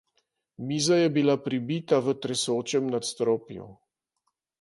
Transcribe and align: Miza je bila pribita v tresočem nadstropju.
Miza 0.69 0.95
je 1.01 1.11
bila 1.17 1.35
pribita 1.47 1.99
v 2.05 2.15
tresočem 2.23 2.87
nadstropju. 2.95 3.69